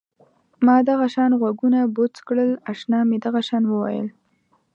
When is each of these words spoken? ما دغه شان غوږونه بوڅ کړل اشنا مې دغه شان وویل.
ما 0.65 0.75
دغه 0.89 1.05
شان 1.13 1.31
غوږونه 1.39 1.79
بوڅ 1.95 2.15
کړل 2.27 2.51
اشنا 2.71 2.99
مې 3.09 3.17
دغه 3.25 3.41
شان 3.47 3.63
وویل. 3.67 4.07